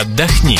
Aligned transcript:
Отдохни. 0.00 0.58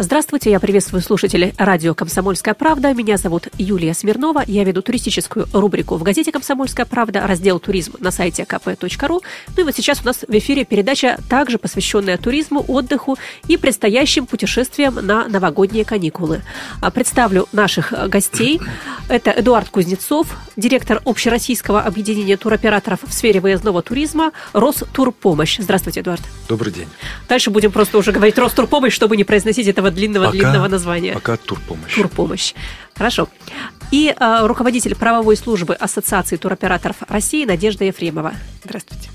Здравствуйте, 0.00 0.52
я 0.52 0.60
приветствую 0.60 1.02
слушателей 1.02 1.54
радио 1.58 1.92
«Комсомольская 1.92 2.54
правда». 2.54 2.94
Меня 2.94 3.16
зовут 3.16 3.48
Юлия 3.58 3.94
Смирнова. 3.94 4.44
Я 4.46 4.62
веду 4.62 4.80
туристическую 4.80 5.48
рубрику 5.52 5.96
в 5.96 6.04
газете 6.04 6.30
«Комсомольская 6.30 6.86
правда», 6.86 7.26
раздел 7.26 7.58
«Туризм» 7.58 7.94
на 7.98 8.12
сайте 8.12 8.44
kp.ru. 8.44 9.20
Ну 9.56 9.60
и 9.60 9.64
вот 9.64 9.74
сейчас 9.74 10.02
у 10.02 10.06
нас 10.06 10.18
в 10.18 10.30
эфире 10.38 10.64
передача, 10.64 11.18
также 11.28 11.58
посвященная 11.58 12.16
туризму, 12.16 12.64
отдыху 12.68 13.18
и 13.48 13.56
предстоящим 13.56 14.26
путешествиям 14.26 15.04
на 15.04 15.26
новогодние 15.26 15.84
каникулы. 15.84 16.42
А, 16.80 16.92
представлю 16.92 17.48
наших 17.50 17.92
гостей. 18.08 18.60
Это 19.08 19.32
Эдуард 19.32 19.68
Кузнецов, 19.68 20.28
директор 20.54 21.02
общероссийского 21.06 21.80
объединения 21.80 22.36
туроператоров 22.36 23.00
в 23.02 23.12
сфере 23.12 23.40
выездного 23.40 23.82
туризма 23.82 24.30
«Ростурпомощь». 24.52 25.58
Здравствуйте, 25.58 26.02
Эдуард. 26.02 26.22
Добрый 26.48 26.72
день. 26.72 26.86
Дальше 27.28 27.50
будем 27.50 27.72
просто 27.72 27.98
уже 27.98 28.12
говорить 28.12 28.38
«Ростурпомощь», 28.38 28.94
чтобы 28.94 29.16
не 29.16 29.24
произносить 29.24 29.66
этого 29.66 29.87
длинного-длинного 29.90 30.54
Пока- 30.64 30.68
названия. 30.68 31.14
Пока 31.14 31.36
турпомощь. 31.36 31.94
Турпомощь. 31.94 32.54
Хорошо. 32.96 33.28
И 33.90 34.14
э, 34.18 34.46
руководитель 34.46 34.94
правовой 34.94 35.36
службы 35.36 35.74
Ассоциации 35.74 36.36
туроператоров 36.36 36.96
России 37.08 37.44
Надежда 37.44 37.84
Ефремова. 37.84 38.32
Здравствуйте. 38.64 39.08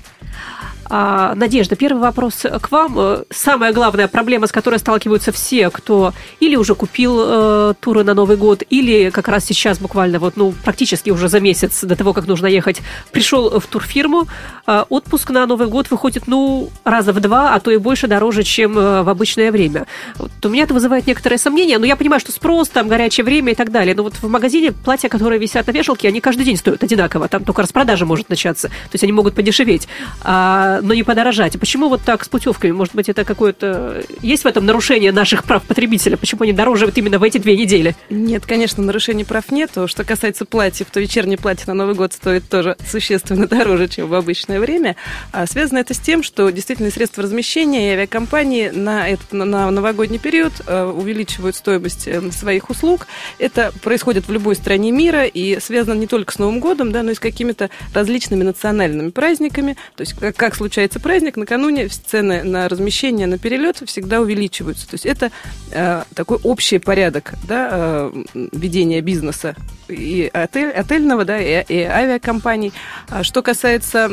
А, 0.86 1.34
Надежда, 1.34 1.76
первый 1.76 2.00
вопрос 2.00 2.44
к 2.60 2.70
вам. 2.70 2.94
Э, 2.98 3.24
Самая 3.30 3.72
главная 3.72 4.08
проблема, 4.08 4.46
с 4.46 4.52
которой 4.52 4.78
сталкиваются 4.78 5.32
все, 5.32 5.70
кто 5.70 6.12
или 6.40 6.56
уже 6.56 6.74
купил 6.74 7.18
э, 7.20 7.74
туры 7.80 8.04
на 8.04 8.14
Новый 8.14 8.36
год, 8.36 8.62
или 8.68 9.10
как 9.10 9.28
раз 9.28 9.44
сейчас 9.44 9.78
буквально 9.78 10.18
вот, 10.18 10.36
ну, 10.36 10.52
практически 10.64 11.10
уже 11.10 11.28
за 11.28 11.40
месяц 11.40 11.82
до 11.82 11.96
того, 11.96 12.12
как 12.12 12.26
нужно 12.26 12.46
ехать, 12.46 12.82
пришел 13.12 13.58
в 13.58 13.66
турфирму, 13.66 14.28
э, 14.66 14.84
отпуск 14.88 15.30
на 15.30 15.46
Новый 15.46 15.68
год 15.68 15.90
выходит, 15.90 16.26
ну, 16.26 16.70
раза 16.84 17.12
в 17.12 17.20
два, 17.20 17.54
а 17.54 17.60
то 17.60 17.70
и 17.70 17.78
больше 17.78 18.06
дороже, 18.06 18.42
чем 18.42 18.78
э, 18.78 19.02
в 19.02 19.08
обычное 19.08 19.50
время. 19.50 19.86
Вот 20.16 20.30
у 20.44 20.48
меня 20.48 20.64
это 20.64 20.74
вызывает 20.74 21.06
некоторые 21.06 21.38
сомнения, 21.38 21.78
но 21.78 21.86
я 21.86 21.96
понимаю, 21.96 22.20
что 22.20 22.32
спрос, 22.32 22.68
там, 22.68 22.88
горячее 22.88 23.24
время 23.24 23.52
и 23.52 23.54
так 23.54 23.70
далее. 23.70 23.94
Но 23.94 24.02
вот 24.02 24.14
в 24.14 24.28
магазине 24.28 24.72
платья, 24.72 25.08
которые 25.08 25.40
висят 25.40 25.66
на 25.66 25.72
вешалке, 25.72 26.08
они 26.08 26.20
каждый 26.20 26.44
день 26.44 26.56
стоят 26.56 26.82
одинаково. 26.82 27.28
Там 27.28 27.44
только 27.44 27.62
распродажа 27.62 28.04
может 28.04 28.28
начаться. 28.28 28.68
То 28.68 28.90
есть 28.92 29.04
они 29.04 29.12
могут 29.12 29.34
подешеветь, 29.34 29.88
а, 30.22 30.80
но 30.82 30.94
не 30.94 31.02
подорожать. 31.02 31.58
Почему 31.58 31.88
вот 31.88 32.02
так 32.02 32.24
с 32.24 32.28
путевками? 32.28 32.72
Может 32.72 32.94
быть, 32.94 33.08
это 33.08 33.24
какое-то... 33.24 34.02
Есть 34.22 34.44
в 34.44 34.46
этом 34.46 34.66
нарушение 34.66 35.12
наших 35.12 35.44
прав 35.44 35.62
потребителя? 35.62 36.16
Почему 36.16 36.42
они 36.42 36.52
дороже 36.52 36.86
вот 36.86 36.96
именно 36.96 37.18
в 37.18 37.22
эти 37.22 37.38
две 37.38 37.56
недели? 37.56 37.94
Нет, 38.10 38.46
конечно, 38.46 38.82
нарушений 38.82 39.24
прав 39.24 39.50
нету. 39.50 39.88
Что 39.88 40.04
касается 40.04 40.44
платьев, 40.44 40.88
то 40.90 41.00
вечернее 41.00 41.38
платье 41.38 41.64
на 41.66 41.74
Новый 41.74 41.94
год 41.94 42.12
стоит 42.12 42.48
тоже 42.48 42.76
существенно 42.88 43.46
дороже, 43.46 43.88
чем 43.88 44.08
в 44.08 44.14
обычное 44.14 44.60
время. 44.60 44.96
А 45.32 45.46
связано 45.46 45.78
это 45.78 45.94
с 45.94 45.98
тем, 45.98 46.22
что 46.22 46.50
действительно 46.50 46.90
средства 46.90 47.22
размещения 47.22 47.90
и 47.90 47.92
авиакомпании 47.94 48.68
на, 48.68 49.08
этот, 49.08 49.32
на- 49.32 49.70
новогодний 49.70 50.18
период 50.18 50.52
э, 50.66 50.84
увеличивают 50.84 51.56
стоимость 51.56 52.06
э, 52.06 52.30
своих 52.30 52.70
услуг. 52.70 53.06
Это 53.38 53.72
происходит 53.82 54.28
в 54.28 54.32
любой 54.32 54.54
стране 54.56 54.92
мира 54.92 55.24
и 55.24 55.60
связано 55.60 55.94
не 55.94 56.06
только 56.06 56.32
с 56.32 56.38
Новым 56.38 56.60
годом, 56.60 56.92
да, 56.92 57.02
но 57.02 57.12
и 57.12 57.14
с 57.14 57.20
какими-то 57.20 57.70
различными 57.92 58.42
национальными 58.42 59.10
праздниками. 59.10 59.76
То 59.96 60.00
есть, 60.00 60.14
как, 60.14 60.34
как 60.34 60.56
случается 60.56 60.98
праздник, 60.98 61.36
накануне 61.36 61.86
цены 61.86 62.42
на 62.42 62.68
размещение, 62.68 63.28
на 63.28 63.38
перелет 63.38 63.80
всегда 63.86 64.20
увеличиваются. 64.20 64.88
То 64.88 64.94
есть, 64.94 65.06
это 65.06 65.30
э, 65.70 66.02
такой 66.14 66.38
общий 66.42 66.78
порядок 66.78 67.34
да, 67.46 67.68
э, 67.72 68.24
ведения 68.52 69.00
бизнеса 69.00 69.54
и 69.88 70.28
отель, 70.32 70.70
отельного, 70.70 71.24
да, 71.24 71.38
и, 71.38 71.64
и 71.68 71.82
авиакомпаний. 71.82 72.72
А 73.08 73.22
что 73.22 73.42
касается 73.42 74.10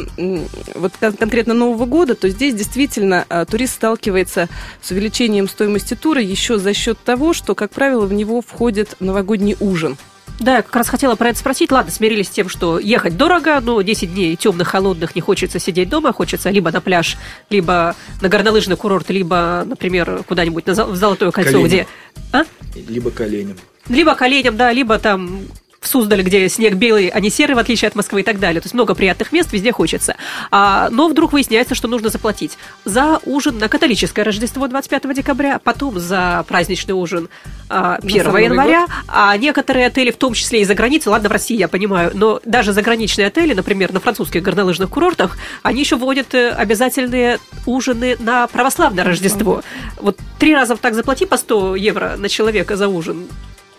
вот 0.76 0.94
кон- 1.00 1.14
конкретно 1.14 1.56
Нового 1.56 1.86
года, 1.86 2.14
то 2.14 2.30
здесь 2.30 2.54
действительно 2.54 3.26
э, 3.28 3.46
турист 3.50 3.74
сталкивается 3.76 4.50
с 4.84 4.92
увеличением 4.92 5.50
стоимости 5.50 5.96
тура 5.96 6.22
еще 6.22 6.60
за 6.60 6.76
счет 6.76 7.00
того, 7.04 7.34
что, 7.34 7.56
как 7.56 7.72
правило, 7.72 8.06
в 8.06 8.14
него 8.14 8.42
входит 8.42 8.98
новогодний 9.00 9.58
ужин. 9.60 9.98
Да, 10.40 10.58
я 10.58 10.62
как 10.64 10.76
раз 10.76 10.90
хотела 10.90 11.16
про 11.16 11.30
это 11.30 11.40
спросить. 11.40 11.72
Ладно, 11.72 11.92
смирились 11.92 12.28
с 12.28 12.32
тем, 12.32 12.50
что 12.50 12.80
ехать 12.80 13.16
дорого, 13.16 13.60
но 13.62 13.80
10 13.82 14.12
дней 14.12 14.36
темных, 14.36 14.70
холодных, 14.70 15.16
не 15.16 15.22
хочется 15.22 15.60
сидеть 15.60 15.90
дома, 15.90 16.14
хочется 16.14 16.50
либо 16.50 16.72
на 16.72 16.82
пляж, 16.82 17.18
либо 17.52 17.96
на 18.22 18.28
горнолыжный 18.30 18.76
курорт, 18.76 19.10
либо, 19.12 19.64
например, 19.66 20.24
куда-нибудь 20.28 20.66
на 20.66 20.74
в 20.86 20.96
Золотое 20.96 21.32
кольцо, 21.32 21.52
Калинин. 21.52 21.68
где... 21.68 21.88
А? 22.34 22.44
Либо 22.88 23.12
коленем. 23.12 23.58
Либо 23.88 24.16
к 24.16 24.22
оленям, 24.24 24.58
да, 24.58 24.72
либо 24.72 24.98
там 24.98 25.42
в 25.82 25.88
Суздале, 25.88 26.22
где 26.22 26.48
снег 26.48 26.76
белый, 26.76 27.08
а 27.08 27.20
не 27.20 27.32
серый, 27.32 27.56
в 27.56 27.58
отличие 27.58 27.88
от 27.88 27.96
Москвы 27.96 28.22
и 28.22 28.24
так 28.24 28.40
далее. 28.40 28.62
То 28.62 28.68
есть 28.68 28.76
много 28.76 28.94
приятных 28.94 29.32
мест, 29.32 29.52
везде 29.52 29.72
хочется. 29.72 30.16
А, 30.52 30.90
но 30.92 31.08
вдруг 31.08 31.34
выясняется, 31.34 31.74
что 31.74 31.88
нужно 31.88 32.10
заплатить 32.10 32.60
за 32.86 33.20
ужин 33.26 33.58
на 33.58 33.68
католическое 33.68 34.24
Рождество 34.24 34.68
25 34.68 35.16
декабря, 35.16 35.58
потом 35.58 36.00
за 36.00 36.46
праздничный 36.48 36.94
ужин 36.94 37.30
а, 37.68 37.96
1 37.96 38.16
сам 38.16 38.26
Новый 38.28 38.44
января, 38.44 38.86
а 39.08 39.36
некоторые 39.38 39.88
отели, 39.88 40.12
в 40.12 40.18
том 40.18 40.36
числе 40.36 40.62
и 40.62 40.66
за 40.66 40.76
границей, 40.76 41.12
ладно, 41.12 41.30
в 41.30 41.32
России 41.32 41.58
я 41.58 41.68
понимаю, 41.68 42.12
но 42.14 42.40
даже 42.46 42.74
заграничные 42.74 43.26
отели, 43.26 43.56
например, 43.56 43.92
на 43.92 44.00
французских 44.00 44.44
горнолыжных 44.44 44.88
курортах, 44.88 45.36
они 45.64 45.80
еще 45.80 45.96
вводят 45.96 46.36
э, 46.36 46.52
обязательные 46.52 47.40
ужины 47.66 48.18
на 48.20 48.46
православное 48.46 49.04
Рождество. 49.04 49.64
Вот 49.98 50.20
три 50.38 50.54
раза 50.54 50.76
так 50.76 50.94
заплати 50.94 51.26
по 51.26 51.38
100 51.38 51.76
евро 51.78 52.18
на 52.18 52.30
человека 52.30 52.78
за 52.78 52.88
ужин, 52.88 53.26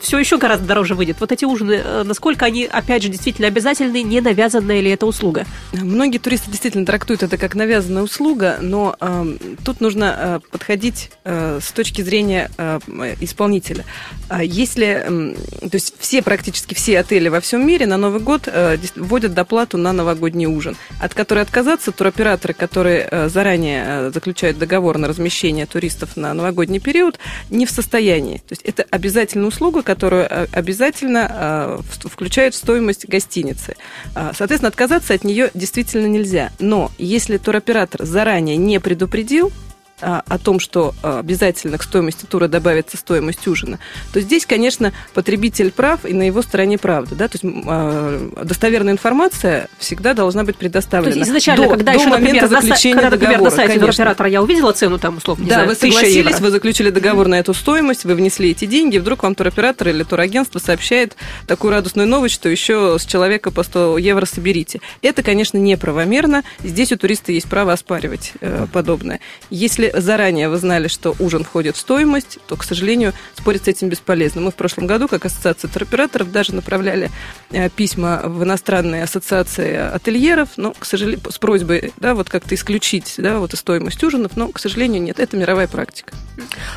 все 0.03 0.19
еще 0.19 0.37
гораздо 0.37 0.67
дороже 0.67 0.95
выйдет. 0.95 1.17
Вот 1.21 1.33
эти 1.33 1.45
ужины, 1.45 1.81
э, 1.83 2.03
насколько 2.05 2.45
они, 2.45 2.65
опять 2.65 3.03
же, 3.03 3.09
действительно 3.09 3.49
обязательны, 3.49 4.03
не 4.03 4.21
навязанная 4.21 4.81
ли 4.81 4.91
это 4.91 5.07
услуга? 5.07 5.47
Многие 5.73 6.19
туристы 6.19 6.51
действительно 6.51 6.85
трактуют 6.85 7.23
это 7.23 7.39
как 7.39 7.55
навязанная 7.55 8.03
услуга, 8.03 8.59
но 8.61 8.97
э, 9.01 9.37
тут 9.65 9.81
нужно 9.81 10.15
э, 10.19 10.41
подходить 10.51 11.11
э, 11.25 11.61
с 11.63 11.73
точки 11.73 12.03
зрения 12.03 12.51
э, 12.59 12.81
исполнителя. 13.21 13.85
А 14.29 14.43
Если, 14.43 14.87
м, 15.07 15.35
то 15.35 15.75
есть 15.75 15.95
все, 15.99 16.23
практически 16.23 16.75
все 16.75 16.99
отели 16.99 17.29
во 17.29 17.41
всем 17.41 17.67
мире 17.67 17.87
на 17.87 17.97
Новый 17.97 18.21
год 18.21 18.43
э, 18.47 18.79
вводят 18.97 19.35
доплату 19.35 19.79
на 19.79 19.93
новогодний 19.93 20.47
ужин, 20.47 20.77
от 21.01 21.15
которой 21.15 21.41
отказаться 21.41 21.93
туроператоры, 21.93 22.55
которые 22.55 23.09
э, 23.11 23.29
заранее 23.29 23.85
э, 23.87 24.11
заключают 24.13 24.59
договор 24.59 24.99
на 24.99 25.07
размещение 25.09 25.67
туристов 25.67 26.17
на 26.17 26.35
новогодний 26.35 26.81
период, 26.81 27.19
не 27.51 27.67
в 27.67 27.71
состоянии. 27.71 28.39
То 28.39 28.53
есть 28.53 28.63
это 28.63 28.85
обязательная 28.91 29.49
услуга, 29.49 29.83
которую 29.93 30.27
э, 30.29 30.47
обязательно 30.53 31.29
э, 31.31 32.09
включают 32.09 32.55
в 32.55 32.59
стоимость 32.59 33.07
гостиницы. 33.07 33.77
А, 34.15 34.33
Соответственно, 34.35 34.69
отказаться 34.69 35.13
от 35.13 35.23
нее 35.23 35.51
действительно 35.53 36.07
нельзя. 36.07 36.51
Но 36.59 36.91
если 36.97 37.37
туроператор 37.37 38.03
заранее 38.07 38.57
не 38.57 38.81
предупредил, 38.81 39.53
о 40.03 40.39
том, 40.39 40.59
что 40.61 40.95
а, 41.03 41.21
обязательно 41.21 41.79
к 41.79 41.83
стоимости 41.83 42.27
тура 42.27 42.49
добавится 42.49 42.97
стоимость 42.97 43.47
ужина, 43.47 43.79
то 44.13 44.21
здесь, 44.21 44.45
конечно, 44.47 44.93
потребитель 45.15 45.71
прав 45.71 46.05
и 46.05 46.13
на 46.13 46.25
его 46.25 46.43
стороне 46.43 46.77
правда. 46.79 47.15
Да? 47.15 47.29
То 47.29 47.39
есть 47.43 47.57
а, 47.67 48.31
достоверная 48.45 48.93
информация 48.93 49.69
всегда 49.79 50.15
должна 50.15 50.45
быть 50.45 50.57
То 50.57 50.61
предоставлена. 50.61 51.15
есть 51.17 51.29
изначально, 51.31 51.65
до- 51.65 51.71
когда 51.71 51.93
до 51.93 51.99
еще, 51.99 52.09
например, 52.09 52.35
момента 52.35 52.49
на, 52.55 52.59
са- 52.59 52.63
заключения 52.63 52.95
когда, 53.01 53.11
например, 53.11 53.41
на 53.41 53.51
сайте 53.51 53.67
конечно. 53.69 53.87
туроператора 53.87 54.29
я 54.29 54.43
увидела 54.43 54.73
цену, 54.73 54.99
там, 54.99 55.17
условно, 55.19 55.45
не 55.45 55.49
Да, 55.49 55.55
знаю, 55.55 55.69
вы 55.69 55.75
1000 55.75 55.95
согласились, 55.97 56.31
евро. 56.33 56.43
вы 56.45 56.51
заключили 56.51 56.91
договор 56.91 57.29
на 57.29 57.39
эту 57.39 57.55
стоимость, 57.55 58.05
вы 58.05 58.15
внесли 58.15 58.51
эти 58.51 58.65
деньги, 58.65 58.99
вдруг 58.99 59.23
вам 59.23 59.35
туроператор 59.35 59.89
или 59.89 60.03
турагентство 60.03 60.59
сообщает 60.59 61.17
такую 61.47 61.71
радостную 61.73 62.09
новость, 62.09 62.35
что 62.35 62.49
еще 62.49 62.97
с 62.99 63.05
человека 63.07 63.51
по 63.51 63.63
100 63.63 63.99
евро 63.99 64.25
соберите. 64.27 64.81
Это, 65.03 65.23
конечно, 65.23 65.59
неправомерно. 65.59 66.43
Здесь 66.63 66.93
у 66.93 66.97
туриста 66.97 67.33
есть 67.33 67.49
право 67.49 67.73
оспаривать 67.73 68.33
э, 68.41 68.67
подобное. 68.73 69.21
Если 69.51 69.92
заранее 69.95 70.49
вы 70.49 70.57
знали, 70.57 70.89
что 70.89 71.15
ужин 71.19 71.45
входит 71.45 71.77
в 71.77 71.81
стоимость, 71.81 72.39
то, 72.47 72.57
к 72.57 72.65
сожалению, 72.65 73.13
спорить 73.35 73.65
с 73.65 73.69
этим 73.69 73.89
бесполезно. 73.89 74.41
Мы 74.41 74.51
в 74.51 74.55
прошлом 74.55 74.87
году, 74.87 75.09
как 75.09 75.25
ассоциация 75.25 75.69
туроператоров, 75.69 76.31
даже 76.33 76.55
направляли 76.55 77.11
э, 77.51 77.69
письма 77.71 78.23
в 78.25 78.43
иностранные 78.45 79.05
ассоциации 79.05 79.77
ательеров, 79.77 80.51
но, 80.57 80.73
к 80.73 80.85
сожалению, 80.85 81.21
с 81.31 81.39
просьбой, 81.39 81.93
да, 81.99 82.15
вот 82.15 82.29
как-то 82.29 82.55
исключить, 82.55 83.15
да, 83.19 83.39
вот 83.39 83.55
и 83.55 83.57
стоимость 83.57 84.03
ужинов, 84.03 84.33
но, 84.37 84.49
к 84.49 84.59
сожалению, 84.59 85.03
нет. 85.03 85.19
Это 85.21 85.37
мировая 85.37 85.69
практика. 85.69 86.15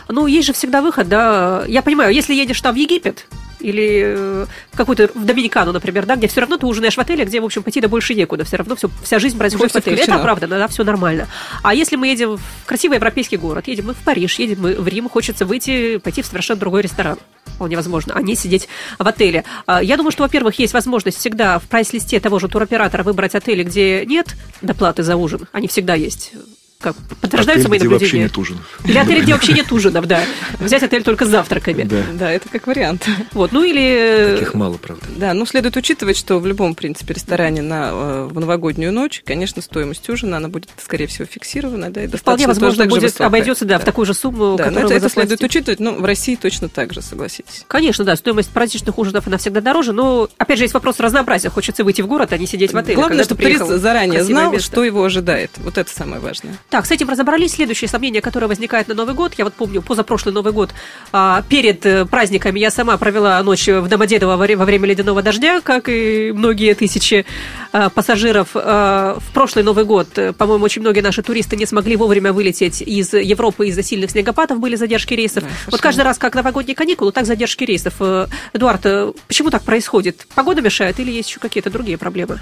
Ну, 0.08 0.28
есть 0.28 0.48
же 0.48 0.54
всегда 0.54 0.82
выход, 0.82 1.08
да. 1.08 1.64
Я 1.68 1.82
понимаю, 1.82 2.14
если 2.14 2.34
едешь 2.34 2.62
там 2.62 2.76
в 2.76 2.78
Египет, 2.78 3.28
или 3.60 4.04
э, 4.06 4.46
в 4.72 4.78
какую-то 4.78 5.10
в 5.14 5.26
Доминикану, 5.26 5.72
например, 5.72 6.06
да, 6.06 6.16
где 6.16 6.28
все 6.28 6.42
равно 6.42 6.58
ты 6.58 6.66
ужинаешь 6.66 6.96
в 6.96 7.00
отеле, 7.00 7.26
где, 7.26 7.40
в 7.42 7.46
общем, 7.46 7.64
пойти 7.64 7.82
да 7.82 7.88
больше 7.88 8.16
некуда. 8.16 8.44
Все 8.44 8.58
равно 8.58 8.76
все, 8.76 8.90
вся 9.04 9.20
жизнь 9.20 9.38
происходит 9.38 9.74
в 9.74 9.78
отеле. 9.78 9.98
Это 9.98 10.20
правда, 10.20 10.48
да, 10.48 10.68
все 10.68 10.84
нормально. 10.84 11.28
А 11.64 11.74
если 11.74 11.96
мы 11.96 12.08
едем 12.08 12.38
в 12.38 12.66
красивый 12.66 12.96
европейский 12.96 13.38
город, 13.38 13.68
едем 13.68 13.88
мы 13.88 13.94
в 13.94 14.04
Париж, 14.04 14.38
едем 14.40 14.62
мы 14.62 14.74
в 14.74 14.88
Рим, 14.88 15.10
хочется 15.10 15.46
выйти, 15.46 15.98
пойти 15.98 16.22
в 16.22 16.26
совершенно 16.26 16.60
другой 16.60 16.82
ресторан. 16.82 17.18
Вполне 17.46 17.76
возможно, 17.76 18.14
а 18.16 18.22
не 18.22 18.36
сидеть 18.36 18.68
в 19.00 19.08
отеле. 19.08 19.46
А, 19.66 19.82
Я 19.82 19.98
думаю, 19.98 20.12
что, 20.12 20.24
во-первых, 20.24 20.60
есть 20.60 20.74
возможность 20.74 21.18
всегда 21.18 21.60
в 21.60 21.64
прайс-листе 21.64 22.20
того 22.20 22.40
же 22.40 22.48
туроператора 22.48 23.04
выбрать 23.04 23.36
отели, 23.36 23.64
где 23.64 24.06
нет 24.06 24.36
доплаты 24.62 25.04
за 25.04 25.16
ужин. 25.16 25.48
Они 25.52 25.68
всегда 25.68 25.96
есть 25.96 26.34
как, 26.80 26.96
подтверждаются 27.22 27.70
мои 27.70 27.80
наблюдения? 27.80 28.00
вообще 28.00 28.20
нет 28.20 28.38
ужинов. 28.38 28.80
Или 28.86 28.98
отель, 28.98 29.22
где 29.22 29.34
вообще 29.34 29.54
нет 29.54 29.72
ужинов, 29.72 30.08
да. 30.08 30.22
Взять 30.60 30.84
отель 30.84 31.04
только 31.04 31.26
с 31.26 31.30
завтраками. 31.30 31.84
Да. 31.84 32.04
да, 32.14 32.32
это 32.32 32.50
как 32.50 32.68
вариант. 32.68 33.08
Вот, 33.34 33.52
ну 33.52 33.64
или... 33.64 34.36
Таких 34.38 34.54
мало, 34.54 34.78
правда. 34.78 35.06
Да, 35.16 35.34
ну 35.34 35.46
следует 35.46 35.76
учитывать, 35.78 36.18
что 36.18 36.40
в 36.40 36.46
любом, 36.48 36.74
в 36.74 36.78
принципе, 36.78 37.14
ресторане 37.14 37.62
на, 37.62 37.90
э, 37.92 38.28
в 38.30 38.40
новогоднюю 38.40 38.92
ночь, 38.92 39.24
конечно, 39.26 39.62
стоимость 39.62 40.08
ужина, 40.10 40.38
она 40.38 40.48
будет, 40.48 40.70
скорее 40.78 41.08
всего, 41.08 41.26
фиксирована, 41.26 41.90
да, 41.90 42.04
и 42.04 42.08
Вполне 42.08 42.48
возможно, 42.48 42.86
будет, 42.86 43.04
высокая. 43.04 43.28
обойдется, 43.28 43.66
да, 43.66 43.76
да, 43.76 43.82
в 43.82 43.86
такую 43.86 44.06
же 44.06 44.14
сумму, 44.14 44.56
да, 44.56 44.66
которую 44.66 44.90
но 44.90 44.96
это, 44.96 45.06
это 45.06 45.14
следует 45.14 45.44
учитывать, 45.44 45.80
но 45.80 45.94
в 45.94 46.06
России 46.06 46.36
точно 46.36 46.70
так 46.70 46.94
же, 46.94 47.02
согласитесь. 47.02 47.66
Конечно, 47.68 48.04
да, 48.06 48.16
стоимость 48.16 48.50
праздничных 48.50 48.98
ужинов, 48.98 49.28
она 49.28 49.38
всегда 49.38 49.62
дороже, 49.62 49.94
но, 49.94 50.30
опять 50.38 50.58
же, 50.58 50.66
есть 50.66 50.74
вопрос 50.74 51.00
разнообразия. 51.00 51.50
Хочется 51.50 51.84
выйти 51.84 52.02
в 52.02 52.08
город, 52.08 52.34
а 52.34 52.38
не 52.38 52.48
сидеть 52.48 52.74
в 52.74 52.78
отеле. 52.78 52.96
Главное, 52.96 53.24
чтобы 53.24 53.42
турист 53.42 53.66
заранее 53.68 54.24
знал, 54.24 54.52
место. 54.52 54.66
что 54.66 54.84
его 54.84 55.04
ожидает. 55.04 55.52
Вот 55.58 55.78
это 55.78 55.90
самое 55.90 56.22
важное. 56.22 56.58
Так, 56.70 56.86
с 56.88 56.92
этим 56.92 57.10
разобрались 57.10 57.54
следующее 57.54 57.88
сомнение, 57.88 58.22
которое 58.22 58.48
возникает 58.48 58.88
на 58.88 58.96
Новый 58.96 59.14
год. 59.14 59.36
Я 59.38 59.46
вот 59.46 59.54
помню, 59.54 59.84
позапрошлый 59.84 60.34
Новый 60.34 60.52
год, 60.52 60.72
а, 61.12 61.44
перед 61.48 61.86
э, 61.86 62.06
праздниками 62.06 62.60
я 62.60 62.72
сама 62.72 62.98
провела 62.98 63.42
ночь 63.44 63.68
в 63.68 63.88
Домодедово 63.88 64.36
во 64.36 64.66
время 64.66 64.88
ледяного 64.88 65.22
дождя, 65.22 65.62
как 65.62 65.90
и 65.90 66.32
многие 66.34 66.74
тысячи 66.74 67.26
а, 67.72 67.90
пассажиров. 67.90 68.50
А, 68.56 69.20
в 69.20 69.34
прошлый 69.34 69.64
Новый 69.64 69.86
год, 69.86 70.18
э, 70.18 70.34
по-моему, 70.34 70.66
очень 70.66 70.82
многие 70.82 71.02
наши 71.02 71.22
туристы 71.22 71.56
не 71.56 71.68
смогли 71.68 71.96
вовремя 71.96 72.34
вылететь 72.34 72.82
из 72.82 73.14
Европы 73.14 73.68
из-за 73.68 73.84
сильных 73.84 74.10
снегопадов, 74.10 74.60
были 74.60 74.76
задержки 74.76 75.14
рейсов. 75.14 75.44
Да, 75.44 75.50
вот 75.68 75.82
каждый 75.82 76.02
раз, 76.02 76.18
как 76.18 76.34
новогодние 76.34 76.76
каникулы, 76.76 77.12
так 77.12 77.28
задержки 77.28 77.64
рейсов. 77.64 77.94
Э, 78.00 78.26
Эдуард, 78.54 79.16
почему 79.28 79.52
так 79.52 79.62
происходит? 79.62 80.26
Погода 80.34 80.62
мешает 80.62 81.00
или 81.00 81.12
есть 81.12 81.30
еще 81.30 81.40
какие-то 81.40 81.70
другие 81.70 82.00
проблемы? 82.00 82.40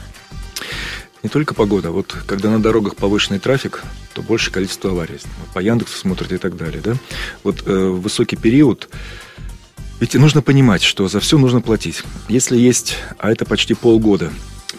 Не 1.24 1.30
только 1.30 1.54
погода. 1.54 1.92
Вот 1.92 2.16
когда 2.28 2.52
на 2.52 2.62
дорогах 2.62 2.96
повышенный 2.96 3.40
трафик, 3.40 3.81
то 4.14 4.22
больше 4.22 4.52
количество 4.52 4.92
аварий. 4.92 5.20
По 5.54 5.60
Яндексу 5.60 5.98
смотрите 5.98 6.36
и 6.36 6.38
так 6.38 6.56
далее. 6.58 6.81
Да? 6.84 6.96
Вот 7.44 7.64
э, 7.66 7.72
высокий 7.72 8.36
период, 8.36 8.90
ведь 10.00 10.16
нужно 10.16 10.42
понимать, 10.42 10.84
что 10.84 11.08
за 11.08 11.22
все 11.22 11.38
нужно 11.38 11.62
платить. 11.62 12.04
Если 12.28 12.58
есть, 12.58 12.98
а 13.18 13.31
это 13.31 13.46
почти 13.46 13.74
полгода, 13.74 14.31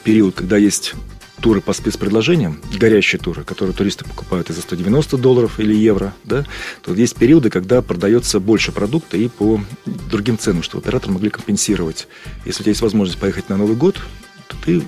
период, 0.05 0.35
когда 0.35 0.58
есть 0.58 0.94
туры 1.41 1.61
по 1.61 1.73
спецпредложениям, 1.73 2.61
горящие 2.79 3.19
туры, 3.19 3.43
которые 3.44 3.75
туристы 3.75 4.05
покупают 4.05 4.50
и 4.50 4.52
за 4.52 4.62
190 4.62 5.17
долларов 5.19 5.58
или 5.61 5.75
евро, 5.75 6.14
да, 6.25 6.44
то 6.82 6.94
есть 6.94 7.17
периоды, 7.17 7.50
когда 7.50 7.82
продается 7.82 8.40
больше 8.40 8.73
продукта 8.73 9.17
и 9.17 9.29
по 9.29 9.61
другим 9.85 10.38
ценам, 10.38 10.62
чтобы 10.62 10.82
операторы 10.82 11.12
могли 11.12 11.31
компенсировать. 11.31 12.06
Если 12.44 12.61
у 12.61 12.64
тебя 12.64 12.70
есть 12.70 12.82
возможность 12.82 13.19
поехать 13.19 13.49
на 13.49 13.56
Новый 13.56 13.76
год, 13.76 14.00
то 14.49 14.56
ты 14.64 14.82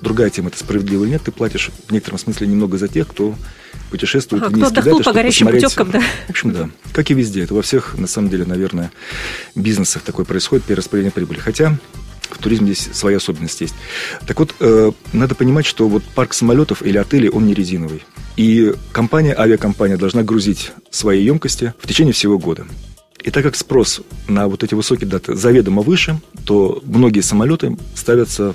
другая 0.00 0.30
тема, 0.30 0.48
это 0.48 0.58
справедливо 0.58 1.04
или 1.04 1.12
нет, 1.12 1.22
ты 1.22 1.32
платишь 1.32 1.70
в 1.88 1.92
некотором 1.92 2.18
смысле 2.18 2.46
немного 2.46 2.78
за 2.78 2.88
тех, 2.88 3.06
кто 3.08 3.34
путешествует 3.90 4.44
ага, 4.44 4.52
в 4.52 4.58
низкие 4.58 4.82
даты, 4.82 5.02
по 5.02 5.12
горячим 5.12 5.48
путевкам, 5.48 5.90
да? 5.90 6.00
В 6.26 6.30
общем, 6.30 6.52
да. 6.52 6.70
Как 6.92 7.10
и 7.10 7.14
везде. 7.14 7.42
Это 7.44 7.54
во 7.54 7.62
всех, 7.62 7.96
на 7.98 8.06
самом 8.06 8.28
деле, 8.28 8.44
наверное, 8.44 8.90
бизнесах 9.54 10.02
такое 10.02 10.24
происходит, 10.24 10.64
перераспределение 10.64 11.12
прибыли. 11.12 11.38
Хотя 11.38 11.78
в 12.30 12.38
туризме 12.38 12.74
здесь 12.74 12.94
свои 12.94 13.14
особенности 13.14 13.64
есть. 13.64 13.74
Так 14.26 14.38
вот, 14.38 14.54
э, 14.60 14.92
надо 15.12 15.34
понимать, 15.34 15.66
что 15.66 15.88
вот 15.88 16.02
парк 16.14 16.34
самолетов 16.34 16.82
или 16.82 16.98
отелей, 16.98 17.30
он 17.30 17.46
не 17.46 17.54
резиновый. 17.54 18.04
И 18.36 18.74
компания, 18.92 19.34
авиакомпания 19.36 19.96
должна 19.96 20.22
грузить 20.22 20.72
свои 20.90 21.24
емкости 21.24 21.72
в 21.80 21.86
течение 21.86 22.12
всего 22.12 22.38
года. 22.38 22.66
И 23.22 23.30
так 23.30 23.42
как 23.42 23.56
спрос 23.56 24.02
на 24.28 24.46
вот 24.46 24.62
эти 24.62 24.74
высокие 24.74 25.08
даты 25.08 25.34
заведомо 25.34 25.82
выше, 25.82 26.20
то 26.44 26.80
многие 26.84 27.20
самолеты 27.20 27.76
ставятся 27.94 28.54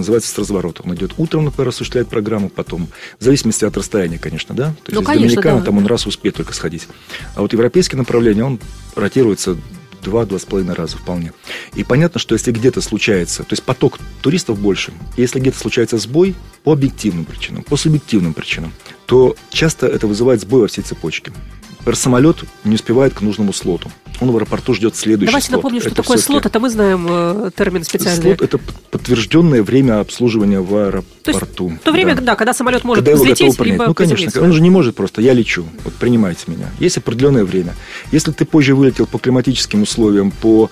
называется, 0.00 0.30
с 0.30 0.38
разворота. 0.38 0.82
Он 0.84 0.94
идет 0.94 1.12
утром, 1.16 1.46
например, 1.46 1.68
осуществляет 1.68 2.08
программу, 2.08 2.48
потом, 2.48 2.88
в 3.18 3.24
зависимости 3.24 3.64
от 3.64 3.76
расстояния, 3.76 4.18
конечно, 4.18 4.54
да? 4.54 4.74
То 4.84 4.92
есть 4.92 5.00
ну, 5.00 5.02
конечно, 5.02 5.28
Доминикана 5.28 5.58
да. 5.60 5.66
там 5.66 5.78
он 5.78 5.86
раз 5.86 6.06
успеет 6.06 6.36
только 6.36 6.52
сходить. 6.54 6.88
А 7.34 7.42
вот 7.42 7.52
европейские 7.52 7.98
направления, 7.98 8.44
он 8.44 8.60
ротируется 8.94 9.56
два-два 10.02 10.38
с 10.38 10.44
половиной 10.44 10.74
раза 10.74 10.96
вполне. 10.96 11.32
И 11.74 11.84
понятно, 11.84 12.20
что 12.20 12.34
если 12.34 12.52
где-то 12.52 12.80
случается, 12.80 13.42
то 13.42 13.52
есть 13.52 13.62
поток 13.62 13.98
туристов 14.22 14.58
больше, 14.58 14.92
если 15.16 15.40
где-то 15.40 15.58
случается 15.58 15.98
сбой 15.98 16.34
по 16.64 16.72
объективным 16.72 17.24
причинам, 17.24 17.62
по 17.62 17.76
субъективным 17.76 18.34
причинам, 18.34 18.72
то 19.06 19.36
часто 19.50 19.86
это 19.86 20.06
вызывает 20.06 20.40
сбой 20.40 20.62
во 20.62 20.66
всей 20.68 20.82
цепочке. 20.82 21.32
Например, 21.78 21.96
самолет 21.96 22.36
не 22.64 22.74
успевает 22.74 23.14
к 23.14 23.20
нужному 23.22 23.52
слоту. 23.52 23.90
Он 24.20 24.30
в 24.30 24.36
аэропорту 24.36 24.74
ждет 24.74 24.96
следующий 24.96 25.30
Давайте 25.30 25.48
слот. 25.48 25.58
напомню, 25.58 25.80
что 25.80 25.88
это 25.88 26.02
такое 26.02 26.18
слот. 26.18 26.46
Это 26.46 26.60
мы 26.60 26.68
знаем 26.68 27.06
э, 27.08 27.50
термин 27.56 27.84
специальный. 27.84 28.22
Слот– 28.22 28.42
это 28.42 28.58
подтвержденное 28.90 29.62
время 29.62 30.00
обслуживания 30.00 30.60
в 30.60 30.74
аэропорту. 30.76 31.22
То, 31.22 31.30
есть, 31.30 31.82
то 31.82 31.92
время, 31.92 32.14
да. 32.14 32.22
да, 32.22 32.36
когда 32.36 32.52
самолет 32.52 32.84
может 32.84 33.04
когда 33.04 33.16
взлететь, 33.16 33.54
его 33.54 33.64
либо 33.64 33.86
Ну, 33.86 33.94
конечно. 33.94 34.42
Он 34.42 34.52
же 34.52 34.60
не 34.60 34.70
может 34.70 34.94
просто 34.94 35.22
«я 35.22 35.32
лечу, 35.32 35.64
вот 35.84 35.94
принимайте 35.94 36.42
меня». 36.48 36.66
Есть 36.78 36.98
определенное 36.98 37.44
время. 37.44 37.74
Если 38.12 38.32
ты 38.32 38.44
позже 38.44 38.74
вылетел 38.74 39.06
по 39.06 39.18
климатическим 39.18 39.82
условиям, 39.82 40.30
по 40.30 40.70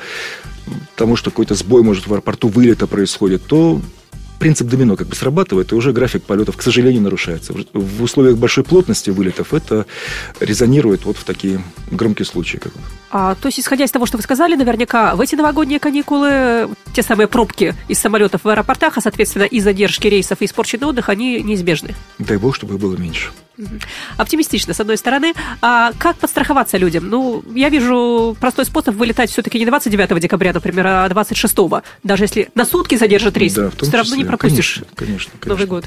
тому, 0.97 1.17
что 1.17 1.31
какой-то 1.31 1.55
сбой 1.55 1.83
может 1.83 2.07
в 2.07 2.13
аэропорту 2.13 2.49
вылета 2.49 2.87
происходит, 2.87 3.47
то 3.47 3.81
принцип 4.39 4.69
домино 4.69 4.97
как 4.97 5.09
бы 5.09 5.15
срабатывает, 5.15 5.73
и 5.73 5.75
уже 5.75 5.93
график 5.93 6.23
полетов, 6.23 6.57
к 6.57 6.63
сожалению, 6.63 7.03
нарушается. 7.03 7.53
В 7.73 8.03
условиях 8.03 8.37
большой 8.37 8.65
плотности 8.65 9.11
вылетов 9.11 9.55
это 9.55 9.87
резонирует 10.41 11.05
вот 11.05 11.17
в 11.17 11.25
такие 11.25 11.61
громкие 11.91 12.27
случаи. 12.27 12.59
Как 12.59 12.73
бы. 12.73 12.79
а, 13.11 13.35
то 13.35 13.49
есть, 13.49 13.61
исходя 13.61 13.85
из 13.85 13.91
того, 13.91 14.07
что 14.07 14.17
вы 14.17 14.23
сказали, 14.23 14.55
наверняка 14.55 15.15
в 15.15 15.21
эти 15.21 15.35
новогодние 15.35 15.79
каникулы 15.79 16.69
те 16.93 17.03
самые 17.03 17.29
пробки 17.29 17.75
из 17.89 17.99
самолетов 17.99 18.45
в 18.45 18.49
аэропортах, 18.49 18.97
а, 18.99 19.01
соответственно, 19.01 19.45
и 19.45 19.61
задержки 19.61 20.07
рейсов, 20.07 20.41
и 20.41 20.45
испорченный 20.45 20.87
отдых, 20.87 21.09
они 21.09 21.43
неизбежны. 21.43 21.95
Дай 22.19 22.37
бог, 22.37 22.55
чтобы 22.55 22.75
их 22.75 22.81
было 22.81 22.97
меньше. 22.97 23.31
Оптимистично, 24.17 24.75
с 24.75 24.81
одной 24.81 24.97
стороны. 24.97 25.35
А 25.61 25.93
как 25.99 26.17
подстраховаться 26.17 26.77
людям? 26.79 27.09
Ну, 27.09 27.43
я 27.55 27.69
вижу 27.69 28.37
простой 28.41 28.65
способ 28.65 28.95
вылетать 28.95 29.31
все-таки 29.31 29.59
не 29.59 29.67
29 29.67 30.21
декабря, 30.21 30.53
например, 30.53 30.87
а 30.87 31.09
26 31.09 31.57
Даже 32.03 32.25
если 32.25 32.51
на 32.55 32.65
сутки 32.65 32.97
задержат 32.97 33.37
рейс, 33.37 33.55
да, 33.55 33.71
все 33.71 33.97
равно 33.97 34.17
не 34.17 34.25
пропустишь 34.25 34.83
конечно, 34.95 34.95
конечно, 34.95 35.33
Новый 35.45 35.67
год. 35.67 35.85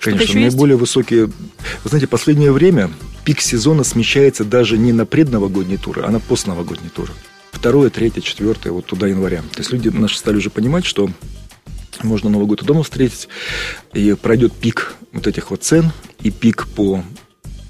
Конечно, 0.00 0.40
наиболее 0.40 0.74
есть? 0.74 0.80
высокие... 0.80 1.26
Вы 1.26 1.88
знаете, 1.88 2.06
последнее 2.06 2.52
время 2.52 2.90
пик 3.24 3.40
сезона 3.40 3.84
смещается 3.84 4.44
даже 4.44 4.78
не 4.78 4.92
на 4.92 5.06
предновогодние 5.06 5.78
туры, 5.78 6.02
а 6.02 6.10
на 6.10 6.20
постновогодние 6.20 6.90
туры. 6.90 7.12
Второе, 7.50 7.90
третье, 7.90 8.20
четвертое, 8.20 8.70
вот 8.70 8.86
туда 8.86 9.06
января. 9.06 9.42
То 9.52 9.58
есть 9.58 9.72
люди 9.72 9.88
наши 9.88 10.16
стали 10.16 10.36
уже 10.36 10.50
понимать, 10.50 10.84
что 10.84 11.10
можно 12.02 12.30
Новый 12.30 12.46
год 12.46 12.62
и 12.62 12.64
дома 12.64 12.82
встретить, 12.82 13.28
и 13.92 14.14
пройдет 14.14 14.52
пик 14.52 14.94
вот 15.12 15.26
этих 15.26 15.50
вот 15.50 15.62
цен, 15.62 15.92
и 16.22 16.30
пик 16.30 16.66
по 16.68 17.02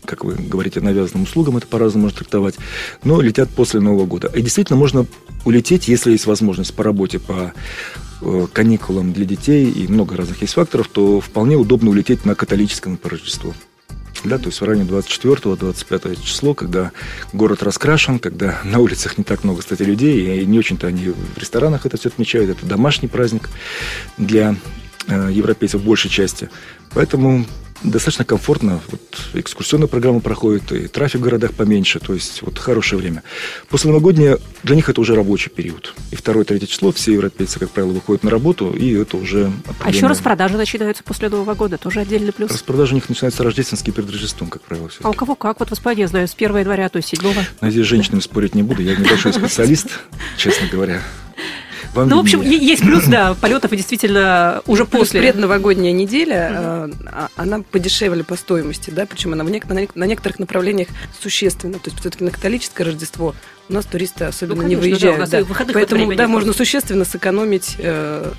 как 0.08 0.24
вы 0.24 0.36
говорите, 0.36 0.80
навязанным 0.80 1.24
услугам, 1.24 1.58
это 1.58 1.66
по-разному 1.66 2.04
можно 2.04 2.20
трактовать, 2.20 2.54
но 3.04 3.20
летят 3.20 3.50
после 3.50 3.80
Нового 3.80 4.06
года. 4.06 4.32
И 4.34 4.40
действительно 4.40 4.78
можно 4.78 5.04
улететь, 5.44 5.86
если 5.86 6.12
есть 6.12 6.24
возможность 6.24 6.74
по 6.74 6.82
работе, 6.82 7.18
по 7.18 7.52
э, 8.22 8.46
каникулам 8.50 9.12
для 9.12 9.26
детей, 9.26 9.70
и 9.70 9.86
много 9.86 10.16
разных 10.16 10.40
есть 10.40 10.54
факторов, 10.54 10.88
то 10.88 11.20
вполне 11.20 11.56
удобно 11.56 11.90
улететь 11.90 12.24
на 12.24 12.34
католическое 12.34 12.98
на 13.02 13.10
Рождество. 13.10 13.52
Да, 14.24 14.38
то 14.38 14.46
есть 14.46 14.60
в 14.60 14.64
районе 14.64 14.88
24-25 14.88 16.24
число, 16.24 16.54
когда 16.54 16.90
город 17.32 17.62
раскрашен, 17.62 18.18
когда 18.18 18.60
на 18.64 18.78
улицах 18.78 19.18
не 19.18 19.24
так 19.24 19.44
много, 19.44 19.60
кстати, 19.60 19.82
людей, 19.82 20.42
и 20.42 20.46
не 20.46 20.58
очень-то 20.58 20.86
они 20.86 21.08
в 21.10 21.38
ресторанах 21.38 21.86
это 21.86 21.96
все 21.96 22.08
отмечают, 22.08 22.50
это 22.50 22.66
домашний 22.66 23.08
праздник 23.08 23.48
для 24.16 24.56
европейцев 25.08 25.80
в 25.80 25.84
большей 25.84 26.10
части. 26.10 26.50
Поэтому 26.94 27.46
достаточно 27.82 28.24
комфортно. 28.24 28.80
Вот 28.90 29.00
экскурсионная 29.34 29.88
программа 29.88 30.20
проходит, 30.20 30.72
и 30.72 30.88
трафик 30.88 31.20
в 31.20 31.24
городах 31.24 31.52
поменьше, 31.52 32.00
то 32.00 32.14
есть 32.14 32.42
вот 32.42 32.58
хорошее 32.58 33.00
время. 33.00 33.22
После 33.68 33.90
новогоднее 33.90 34.38
для 34.62 34.76
них 34.76 34.88
это 34.88 35.00
уже 35.00 35.14
рабочий 35.14 35.50
период. 35.50 35.94
И 36.10 36.16
второе, 36.16 36.44
третье 36.44 36.66
число 36.66 36.92
все 36.92 37.12
европейцы, 37.12 37.58
как 37.58 37.70
правило, 37.70 37.92
выходят 37.92 38.24
на 38.24 38.30
работу, 38.30 38.70
и 38.70 38.94
это 38.94 39.16
уже 39.16 39.52
А 39.80 39.90
еще 39.90 40.06
распродажи 40.06 40.56
начинаются 40.56 41.04
после 41.04 41.28
Нового 41.28 41.54
года, 41.54 41.78
тоже 41.78 42.00
отдельный 42.00 42.32
плюс. 42.32 42.50
Распродажи 42.50 42.92
у 42.92 42.96
них 42.96 43.08
начинаются 43.08 43.44
рождественские 43.44 43.94
перед 43.94 44.10
Рождеством, 44.10 44.48
как 44.48 44.62
правило. 44.62 44.90
А 45.02 45.10
у 45.10 45.12
кого 45.12 45.34
как? 45.34 45.60
Вот 45.60 45.70
в 45.70 45.72
Испании, 45.72 46.02
я 46.02 46.08
знаю, 46.08 46.26
с 46.26 46.34
1 46.34 46.56
января, 46.58 46.88
то 46.88 46.96
есть 46.96 47.08
7 47.08 47.20
Надеюсь, 47.60 47.86
с 47.86 47.88
женщинами 47.88 48.20
спорить 48.20 48.54
не 48.54 48.62
буду, 48.62 48.82
я 48.82 48.96
небольшой 48.96 49.32
специалист, 49.32 50.00
честно 50.36 50.66
говоря. 50.68 51.00
Вам 51.94 52.08
ну, 52.08 52.16
в 52.16 52.20
общем, 52.20 52.40
есть 52.42 52.82
плюс, 52.82 53.04
да, 53.04 53.34
полетов 53.34 53.72
и 53.72 53.76
действительно 53.76 54.62
уже 54.66 54.84
после. 54.84 55.20
Предновогодняя 55.20 55.92
неделя, 55.92 56.50
mm 56.52 57.28
она 57.36 57.60
подешевле 57.60 58.24
по 58.24 58.36
стоимости, 58.36 58.90
да, 58.90 59.06
причем 59.06 59.32
она 59.32 59.44
в 59.44 59.50
нек- 59.50 59.90
на 59.94 60.04
некоторых 60.04 60.38
направлениях 60.38 60.88
существенно. 61.20 61.74
То 61.74 61.90
есть 61.90 62.00
все-таки 62.00 62.24
на 62.24 62.30
католическое 62.30 62.86
Рождество 62.86 63.34
у 63.68 63.72
нас 63.72 63.84
туристы 63.84 64.24
особенно 64.24 64.56
ну, 64.56 64.62
конечно, 64.62 64.84
не 64.84 64.90
выезжают. 64.90 65.30
Да, 65.30 65.42
да. 65.42 65.72
Поэтому, 65.72 66.14
да, 66.14 66.28
можно 66.28 66.52
существенно 66.52 67.04
сэкономить 67.04 67.76
э, 67.78 68.32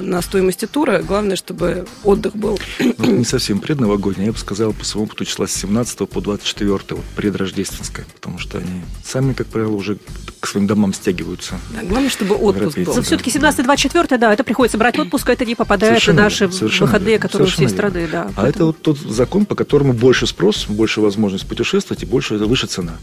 на 0.00 0.22
стоимости 0.22 0.66
тура. 0.66 1.02
Главное, 1.02 1.36
чтобы 1.36 1.86
отдых 2.04 2.34
был. 2.34 2.58
Ну, 2.98 3.18
не 3.18 3.24
совсем 3.24 3.60
предновогодний, 3.60 4.26
я 4.26 4.32
бы 4.32 4.38
сказал, 4.38 4.72
по 4.72 4.84
своему 4.84 5.06
опыту 5.06 5.24
числа 5.24 5.46
с 5.46 5.52
17 5.52 6.08
по 6.08 6.20
24, 6.20 6.78
вот 6.90 7.04
предрождественское, 7.14 8.06
потому 8.14 8.38
что 8.38 8.58
они 8.58 8.82
сами, 9.04 9.32
как 9.32 9.46
правило, 9.48 9.72
уже 9.72 9.98
к 10.40 10.46
своим 10.46 10.66
домам 10.66 10.92
стягиваются. 10.92 11.58
Да, 11.72 11.86
главное, 11.86 12.10
чтобы 12.10 12.34
отпуск 12.34 12.78
был. 12.78 12.94
Но 12.94 13.02
все-таки 13.02 13.30
17-24, 13.30 14.18
да, 14.18 14.32
это 14.32 14.44
приходится 14.44 14.78
брать 14.78 14.98
отпуск, 14.98 15.28
это 15.28 15.44
не 15.44 15.54
попадает 15.54 15.94
совершенно, 15.94 16.16
на 16.16 16.24
наши 16.24 16.46
выходные, 16.48 17.18
которые 17.18 17.48
у 17.48 17.50
всей 17.50 17.68
страны. 17.68 18.08
Да, 18.10 18.22
а 18.22 18.32
поэтому... 18.36 18.48
это 18.48 18.64
вот 18.66 18.82
тот 18.82 18.98
закон, 18.98 19.46
по 19.46 19.54
которому 19.54 19.92
больше 19.92 20.26
спрос, 20.26 20.66
больше 20.68 21.00
возможность 21.00 21.46
путешествовать 21.46 22.02
и 22.02 22.06
больше 22.06 22.36
выше 22.36 22.66
цена. 22.66 22.94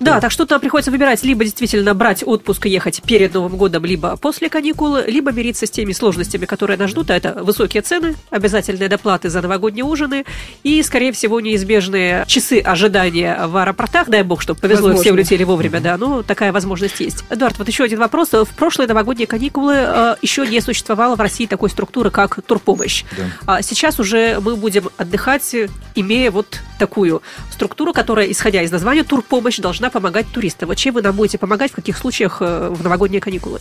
Да, 0.00 0.18
так 0.18 0.30
что-то 0.30 0.58
приходится 0.58 0.90
выбирать, 0.90 1.22
либо 1.22 1.44
действительно 1.44 1.94
брать 1.94 2.22
отпуск 2.26 2.64
и 2.66 2.70
ехать 2.70 3.02
перед 3.02 3.34
Новым 3.34 3.56
годом, 3.56 3.84
либо 3.84 4.16
после 4.16 4.48
каникул, 4.48 4.96
либо 4.96 5.30
мириться 5.30 5.66
с 5.66 5.70
теми 5.70 5.92
сложностями, 5.92 6.46
которые 6.46 6.78
нас 6.78 6.90
ждут, 6.90 7.10
а 7.10 7.16
это 7.16 7.34
высокие 7.42 7.82
цены, 7.82 8.16
обязательные 8.30 8.88
доплаты 8.88 9.28
за 9.28 9.42
новогодние 9.42 9.84
ужины 9.84 10.24
и, 10.62 10.82
скорее 10.82 11.12
всего, 11.12 11.38
неизбежные 11.40 12.24
часы 12.26 12.60
ожидания 12.60 13.46
в 13.46 13.58
аэропортах. 13.58 14.08
Дай 14.08 14.22
бог, 14.22 14.40
чтобы 14.40 14.58
повезло 14.58 14.88
Возможно. 14.88 15.02
все 15.02 15.12
улетели 15.12 15.44
вовремя, 15.44 15.80
да, 15.80 15.98
ну, 15.98 16.22
такая 16.22 16.50
возможность 16.52 16.98
есть. 17.00 17.24
Эдуард, 17.28 17.58
вот 17.58 17.68
еще 17.68 17.84
один 17.84 17.98
вопрос. 17.98 18.30
В 18.32 18.48
прошлые 18.56 18.88
новогодние 18.88 19.26
каникулы 19.26 19.74
э, 19.76 20.16
еще 20.22 20.46
не 20.46 20.62
существовало 20.62 21.14
в 21.14 21.20
России 21.20 21.44
такой 21.44 21.68
структуры, 21.68 22.10
как 22.10 22.40
турпомощь. 22.42 23.04
Да. 23.16 23.56
А 23.56 23.62
сейчас 23.62 24.00
уже 24.00 24.40
мы 24.40 24.56
будем 24.56 24.88
отдыхать, 24.96 25.54
имея 25.94 26.30
вот 26.30 26.60
такую 26.78 27.22
структуру, 27.52 27.92
которая, 27.92 28.30
исходя 28.30 28.62
из 28.62 28.70
названия, 28.70 29.04
турпомощь 29.04 29.58
должна 29.58 29.89
помогать 29.90 30.26
туристам. 30.28 30.68
Вот 30.68 30.76
чем 30.76 30.94
вы 30.94 31.02
нам 31.02 31.16
будете 31.16 31.38
помогать, 31.38 31.72
в 31.72 31.74
каких 31.74 31.96
случаях 31.96 32.38
э, 32.40 32.68
в 32.70 32.82
новогодние 32.82 33.20
каникулы? 33.20 33.60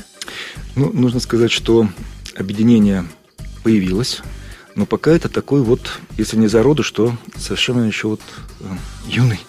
Ну, 0.75 0.91
нужно 0.93 1.19
сказать, 1.19 1.51
что 1.51 1.88
объединение 2.36 3.05
появилось, 3.63 4.21
но 4.75 4.86
пока 4.86 5.12
это 5.12 5.29
такой 5.29 5.62
вот, 5.62 6.00
если 6.17 6.38
не 6.38 6.48
зародыш, 6.48 6.86
что 6.86 7.13
совершенно 7.36 7.83
еще 7.86 8.07
вот 8.09 8.21
э, 8.62 8.65
юный 9.07 9.39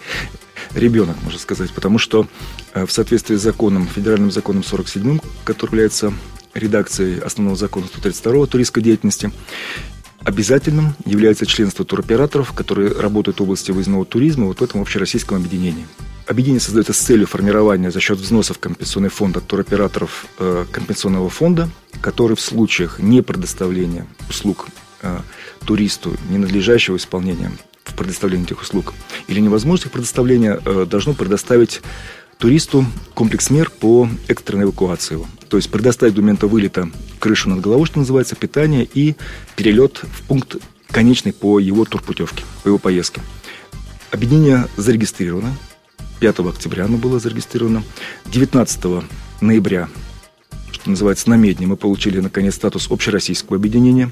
ребенок, 0.73 1.17
можно 1.23 1.39
сказать, 1.39 1.71
потому 1.71 1.97
что 1.97 2.27
э, 2.73 2.85
в 2.85 2.91
соответствии 2.91 3.35
с 3.35 3.41
законом, 3.41 3.87
федеральным 3.87 4.31
законом 4.31 4.63
47, 4.63 5.19
который 5.43 5.71
является 5.71 6.13
редакцией 6.53 7.19
основного 7.19 7.57
закона 7.57 7.87
132 7.87 8.45
туристской 8.47 8.83
деятельности, 8.83 9.31
Обязательным 10.23 10.93
является 11.03 11.47
членство 11.47 11.83
туроператоров, 11.83 12.53
которые 12.53 12.91
работают 12.91 13.39
в 13.39 13.43
области 13.43 13.71
выездного 13.71 14.05
туризма 14.05 14.45
вот 14.45 14.59
в 14.59 14.63
этом 14.63 14.81
общероссийском 14.81 15.37
объединении. 15.37 15.87
Объединение 16.31 16.61
создается 16.61 16.93
с 16.93 16.97
целью 16.97 17.27
формирования 17.27 17.91
за 17.91 17.99
счет 17.99 18.17
взносов 18.17 18.57
компенсационный 18.57 19.09
фонд 19.09 19.35
от 19.35 19.47
туроператоров 19.47 20.27
э, 20.39 20.65
компенсационного 20.71 21.29
фонда, 21.29 21.69
который 21.99 22.37
в 22.37 22.39
случаях 22.39 22.99
не 22.99 23.21
предоставления 23.21 24.07
услуг 24.29 24.67
э, 25.01 25.19
туристу 25.65 26.15
ненадлежащего 26.29 26.95
исполнения 26.95 27.51
в 27.83 27.95
предоставлении 27.95 28.45
этих 28.45 28.61
услуг 28.61 28.93
или 29.27 29.41
невозможности 29.41 29.91
предоставления 29.91 30.57
э, 30.63 30.85
должно 30.89 31.13
предоставить 31.13 31.81
туристу 32.37 32.85
комплекс 33.13 33.49
мер 33.49 33.69
по 33.69 34.07
экстренной 34.29 34.63
эвакуации 34.63 35.15
его. 35.15 35.27
То 35.49 35.57
есть 35.57 35.69
предоставить 35.69 36.13
до 36.13 36.21
момента 36.21 36.47
вылета 36.47 36.89
крышу 37.19 37.49
над 37.49 37.59
головой, 37.59 37.87
что 37.87 37.99
называется, 37.99 38.37
питание 38.37 38.87
и 38.93 39.17
перелет 39.57 39.99
в 40.01 40.21
пункт 40.21 40.55
конечный 40.91 41.33
по 41.33 41.59
его 41.59 41.83
турпутевке, 41.83 42.45
по 42.63 42.69
его 42.69 42.77
поездке. 42.77 43.19
Объединение 44.11 44.69
зарегистрировано. 44.77 45.53
5 46.21 46.39
октября 46.39 46.85
оно 46.85 46.97
было 46.97 47.19
зарегистрировано. 47.19 47.83
19 48.27 49.03
ноября 49.41 49.89
что 50.71 50.89
называется, 50.89 51.29
на 51.29 51.35
медне 51.35 51.67
мы 51.67 51.75
получили, 51.75 52.19
наконец, 52.21 52.55
статус 52.55 52.89
общероссийского 52.89 53.57
объединения. 53.57 54.11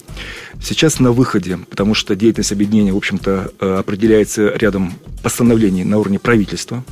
Сейчас 0.61 0.99
на 0.99 1.11
выходе, 1.11 1.57
потому 1.57 1.95
что 1.95 2.15
деятельность 2.15 2.51
объединения, 2.51 2.93
в 2.93 2.97
общем-то, 2.97 3.51
э, 3.59 3.75
определяется 3.75 4.49
рядом 4.55 4.93
постановлений 5.23 5.83
на 5.83 5.97
уровне 5.97 6.19
правительства. 6.19 6.83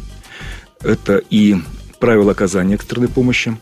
Это 0.82 1.22
и 1.30 1.58
правила 2.00 2.32
оказания 2.32 2.74
экстренной 2.74 3.08
помощи, 3.08 3.56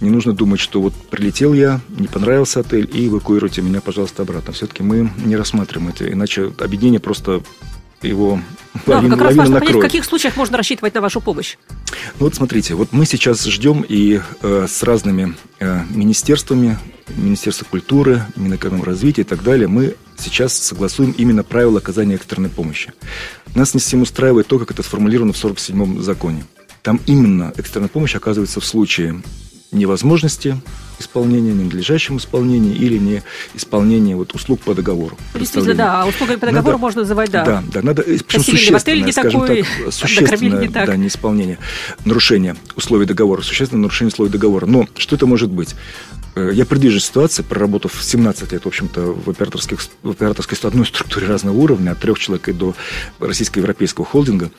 не 0.00 0.10
нужно 0.10 0.34
думать, 0.34 0.60
что 0.60 0.80
вот 0.80 0.94
прилетел 1.10 1.52
я, 1.52 1.80
не 1.88 2.06
понравился 2.06 2.60
отель, 2.60 2.88
и 2.92 3.08
эвакуируйте 3.08 3.62
меня, 3.62 3.80
пожалуйста, 3.80 4.22
обратно. 4.22 4.52
Все-таки 4.52 4.82
мы 4.82 5.10
не 5.24 5.36
рассматриваем 5.36 5.88
это, 5.88 6.10
иначе 6.12 6.52
объединение 6.58 7.00
просто 7.00 7.42
его 8.02 8.40
да, 8.86 8.96
лавину, 8.96 9.16
как 9.16 9.26
раз 9.26 9.36
накроет. 9.36 9.60
понять, 9.60 9.76
в 9.76 9.80
каких 9.80 10.04
случаях 10.04 10.36
можно 10.36 10.56
рассчитывать 10.56 10.94
на 10.94 11.00
вашу 11.00 11.20
помощь. 11.20 11.56
Ну 12.18 12.26
вот 12.26 12.34
смотрите, 12.34 12.74
вот 12.74 12.92
мы 12.92 13.06
сейчас 13.06 13.44
ждем 13.44 13.84
и 13.88 14.20
э, 14.42 14.66
с 14.68 14.82
разными 14.82 15.34
э, 15.60 15.82
министерствами, 15.90 16.78
Министерство 17.16 17.64
культуры, 17.64 18.22
Минэкономразвития 18.36 19.24
и 19.24 19.26
так 19.26 19.42
далее, 19.42 19.68
мы 19.68 19.94
сейчас 20.18 20.56
согласуем 20.56 21.12
именно 21.12 21.44
правила 21.44 21.78
оказания 21.78 22.16
экстренной 22.16 22.50
помощи. 22.50 22.92
Нас 23.54 23.74
не 23.74 23.80
всем 23.80 24.02
устраивает 24.02 24.46
то, 24.46 24.58
как 24.58 24.70
это 24.70 24.82
сформулировано 24.82 25.32
в 25.32 25.44
47-м 25.44 26.02
законе. 26.02 26.44
Там 26.82 27.00
именно 27.06 27.52
экстренная 27.56 27.88
помощь 27.88 28.14
оказывается 28.14 28.60
в 28.60 28.64
случае 28.64 29.22
невозможности 29.76 30.60
исполнения, 30.98 31.52
ненадлежащем 31.52 32.16
исполнении 32.16 32.74
или 32.74 32.98
не 32.98 33.22
исполнения 33.54 34.16
вот, 34.16 34.34
услуг 34.34 34.60
по 34.60 34.74
договору. 34.74 35.16
Действительно, 35.34 35.74
да, 35.74 36.02
а 36.02 36.06
услугами 36.06 36.36
по 36.36 36.46
договору 36.46 36.72
надо, 36.72 36.78
можно 36.78 37.00
называть, 37.02 37.30
да. 37.30 37.44
Да, 37.44 37.62
да, 37.72 37.82
надо, 37.82 38.02
причем 38.02 38.42
существенное, 38.42 39.04
не 39.04 39.12
скажем 39.12 39.40
такой, 39.42 39.62
так, 39.62 39.68
существенное 39.92 40.62
не 40.62 40.68
так. 40.68 40.86
да, 40.86 40.96
неисполнение, 40.96 41.58
нарушение 42.04 42.56
условий 42.76 43.06
договора, 43.06 43.42
существенное 43.42 43.82
нарушение 43.82 44.12
условий 44.12 44.30
договора. 44.30 44.66
Но 44.66 44.88
что 44.96 45.16
это 45.16 45.26
может 45.26 45.50
быть? 45.50 45.74
Э, 46.36 46.50
я 46.52 46.64
предвижу 46.66 47.00
ситуации, 47.00 47.42
проработав 47.42 47.92
17 48.00 48.52
лет, 48.52 48.64
в 48.64 48.68
общем-то, 48.68 49.00
в, 49.00 49.30
операторских, 49.30 49.80
в 50.02 50.10
операторской 50.10 50.56
одной 50.62 50.86
структуре 50.86 51.26
разного 51.26 51.56
уровня, 51.56 51.92
от 51.92 51.98
трех 51.98 52.18
человек 52.18 52.48
и 52.48 52.52
до 52.52 52.74
российско-европейского 53.18 54.06
холдинга 54.06 54.50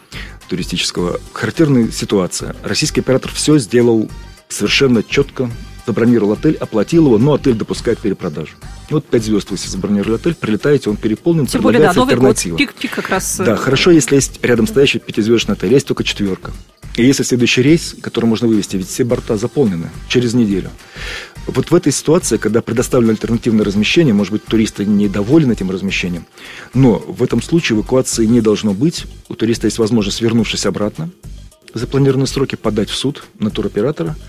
туристического. 0.50 1.20
Характерная 1.34 1.90
ситуация. 1.92 2.56
Российский 2.64 3.02
оператор 3.02 3.32
все 3.32 3.58
сделал 3.60 4.10
совершенно 4.50 5.04
четко 5.04 5.50
забронировал 5.88 6.34
отель, 6.34 6.56
оплатил 6.56 7.06
его, 7.06 7.18
но 7.18 7.34
отель 7.34 7.54
допускает 7.54 8.00
перепродажу. 8.00 8.52
Вот 8.90 9.06
5 9.06 9.24
звезд 9.24 9.52
вы 9.52 9.58
забронировали 9.58 10.16
отель, 10.16 10.36
прилетаете, 10.36 10.90
он 10.90 10.98
переполнен, 10.98 11.48
Тем 11.48 11.62
более, 11.62 11.82
да, 11.82 11.94
Новый 11.94 12.14
альтернатива. 12.14 12.58
Год, 12.58 12.60
пик, 12.60 12.74
пик 12.74 12.92
как 12.92 13.10
раз. 13.10 13.38
Да, 13.38 13.56
хорошо, 13.56 13.92
если 13.92 14.16
есть 14.16 14.40
рядом 14.44 14.68
стоящий 14.68 15.00
пятизвездочный 15.00 15.54
отель, 15.54 15.74
есть 15.74 15.88
только 15.88 16.04
четверка. 16.04 16.52
И 16.98 17.06
если 17.06 17.24
следующий 17.24 17.62
рейс, 17.62 17.96
который 18.02 18.26
можно 18.26 18.48
вывести, 18.48 18.76
ведь 18.76 18.90
все 18.90 19.04
борта 19.06 19.38
заполнены 19.38 19.90
через 20.10 20.34
неделю. 20.34 20.72
Вот 21.46 21.72
в 21.72 21.76
этой 21.76 21.94
ситуации, 21.94 22.36
когда 22.36 22.62
предоставлено 22.62 23.12
альтернативное 23.12 23.64
размещение, 23.64 24.14
может 24.14 24.34
быть, 24.34 24.44
туристы 24.44 24.84
недовольны 24.84 25.54
этим 25.54 25.72
размещением, 25.72 26.26
но 26.74 26.98
в 26.98 27.24
этом 27.24 27.42
случае 27.42 27.78
эвакуации 27.78 28.26
не 28.26 28.42
должно 28.42 28.74
быть. 28.74 29.06
У 29.30 29.36
туриста 29.36 29.68
есть 29.68 29.78
возможность, 29.78 30.22
вернувшись 30.22 30.66
обратно, 30.66 31.10
запланированные 31.74 32.28
сроки 32.28 32.56
подать 32.56 32.90
в 32.90 32.96
суд 32.96 33.24
на 33.40 33.50
туроператора– 33.50 34.16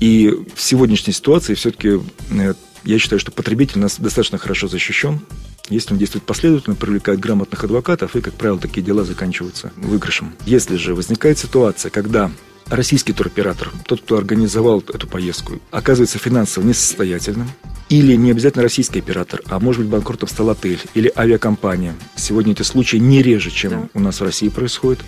и 0.00 0.32
в 0.54 0.60
сегодняшней 0.60 1.12
ситуации 1.12 1.54
все-таки 1.54 2.00
э, 2.30 2.54
я 2.84 2.98
считаю, 2.98 3.18
что 3.18 3.32
потребитель 3.32 3.78
у 3.78 3.82
нас 3.82 3.98
достаточно 3.98 4.38
хорошо 4.38 4.68
защищен. 4.68 5.20
Если 5.68 5.92
он 5.92 5.98
действует 5.98 6.24
последовательно, 6.24 6.76
привлекает 6.76 7.20
грамотных 7.20 7.64
адвокатов, 7.64 8.16
и, 8.16 8.20
как 8.20 8.34
правило, 8.34 8.58
такие 8.58 8.82
дела 8.82 9.04
заканчиваются 9.04 9.72
выигрышем. 9.76 10.34
Если 10.46 10.76
же 10.76 10.94
возникает 10.94 11.38
ситуация, 11.38 11.90
когда 11.90 12.30
российский 12.70 13.12
туроператор, 13.12 13.70
тот, 13.86 14.00
кто 14.02 14.16
организовал 14.16 14.80
эту 14.80 15.06
поездку, 15.06 15.58
оказывается 15.70 16.18
финансово 16.18 16.64
несостоятельным, 16.64 17.48
или 17.88 18.14
не 18.16 18.30
обязательно 18.30 18.62
российский 18.62 18.98
оператор, 18.98 19.40
а 19.46 19.58
может 19.60 19.82
быть 19.82 19.90
банкротом 19.90 20.28
стал 20.28 20.50
отель 20.50 20.80
или 20.94 21.10
авиакомпания. 21.16 21.94
Сегодня 22.16 22.52
эти 22.52 22.62
случаи 22.62 22.98
не 22.98 23.22
реже, 23.22 23.50
чем 23.50 23.70
да. 23.70 23.88
у 23.94 24.00
нас 24.00 24.20
в 24.20 24.24
России 24.24 24.48
происходит. 24.48 25.00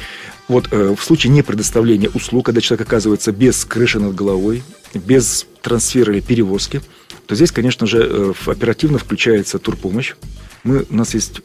Вот 0.49 0.69
э, 0.71 0.95
в 0.99 1.03
случае 1.03 1.33
непредоставления 1.33 2.09
услуг, 2.09 2.47
когда 2.47 2.61
человек 2.61 2.87
оказывается 2.87 3.33
без 3.33 3.65
крыши 3.65 4.01
над 4.01 4.15
головой, 4.15 4.63
без 4.95 5.47
трансфера 5.61 6.13
или 6.13 6.21
перевозки, 6.21 6.81
то 7.27 7.35
здесь, 7.35 7.53
конечно 7.53 7.87
же, 7.87 7.99
э, 8.03 8.33
оперативно 8.47 8.99
включается 8.99 9.59
турпомощь. 9.59 10.15
Мы, 10.65 10.87
у 10.89 10.95
нас 10.95 11.15
есть 11.15 11.43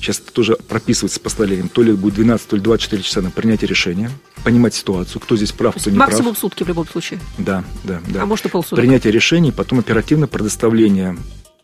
Сейчас 0.00 0.20
это 0.20 0.32
тоже 0.32 0.56
прописывается 0.56 1.20
постановлением. 1.20 1.68
То 1.68 1.82
ли 1.82 1.92
будет 1.92 2.14
12, 2.14 2.48
то 2.48 2.56
ли 2.56 2.62
24 2.62 3.02
часа 3.02 3.22
на 3.22 3.30
принятие 3.30 3.68
решения. 3.68 4.10
Понимать 4.44 4.74
ситуацию, 4.74 5.20
кто 5.20 5.36
здесь 5.36 5.52
прав, 5.52 5.76
кто 5.76 5.90
не 5.90 5.96
прав. 5.96 6.10
Максимум 6.10 6.36
сутки 6.36 6.64
в 6.64 6.68
любом 6.68 6.86
случае. 6.88 7.20
Да, 7.38 7.64
да, 7.84 8.00
да. 8.08 8.22
А 8.22 8.26
может 8.26 8.46
и 8.46 8.48
полсуток. 8.48 8.78
Принятие 8.78 9.12
решений, 9.12 9.52
потом 9.52 9.78
оперативно 9.78 10.26
предоставление 10.26 11.16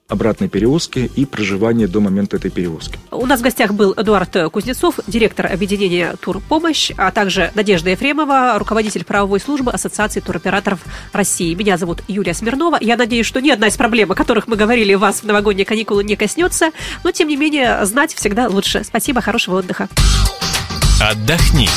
обратной 0.09 0.49
перевозки 0.49 1.11
и 1.15 1.27
проживания 1.27 1.87
до 1.87 2.01
момента 2.01 2.37
этой 2.37 2.51
перевозки. 2.51 2.99
У 3.11 3.27
нас 3.27 3.41
в 3.41 3.43
гостях 3.43 3.75
был 3.75 3.93
Эдуард 3.97 4.35
Кузнецов, 4.51 4.99
директор 5.07 5.47
объединения 5.47 6.15
«Турпомощь», 6.21 6.91
а 6.97 7.11
также 7.11 7.53
Надежда 7.55 7.91
Ефремова, 7.91 8.59
руководитель 8.59 9.05
правовой 9.05 9.39
службы 9.39 9.71
Ассоциации 9.71 10.21
туроператоров 10.21 10.81
России. 11.13 11.55
Меня 11.55 11.77
зовут 11.77 12.03
Юлия 12.09 12.35
Смирнова. 12.35 12.79
Я 12.81 12.97
надеюсь, 12.97 13.27
что 13.27 13.41
ни 13.41 13.51
одна 13.51 13.69
из 13.69 13.77
проблем, 13.77 14.11
о 14.13 14.15
которых 14.15 14.49
мы 14.49 14.57
говорили, 14.57 14.95
вас 14.95 15.23
в 15.23 15.25
новогодние 15.25 15.67
каникулы 15.67 16.03
не 16.05 16.17
коснется, 16.17 16.71
но, 17.05 17.13
тем 17.13 17.29
не 17.29 17.37
менее, 17.37 17.85
знать 17.85 18.15
всегда 18.15 18.49
лучше. 18.49 18.85
Спасибо, 18.85 19.21
хорошего 19.21 19.59
отдыха. 19.59 19.89
Отдохни. 21.01 21.69